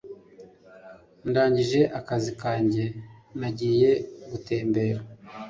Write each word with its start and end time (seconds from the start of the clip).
Ndangije 1.29 1.81
akazi 1.99 2.31
kanjye, 2.41 2.83
nagiye 3.39 3.91
gutembera. 4.29 4.99